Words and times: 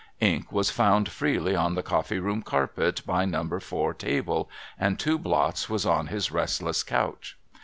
Ink 0.19 0.51
was 0.51 0.71
found 0.71 1.09
freely 1.09 1.55
on 1.55 1.75
the 1.75 1.83
coffee 1.83 2.17
room 2.17 2.41
carpet 2.41 3.03
by 3.05 3.23
No. 3.23 3.47
4 3.59 3.93
table, 3.93 4.49
and 4.79 4.97
two 4.97 5.19
blots 5.19 5.69
was 5.69 5.85
on 5.85 6.07
his 6.07 6.31
restless 6.31 6.81
couch. 6.81 7.37